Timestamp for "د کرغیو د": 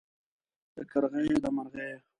0.75-1.45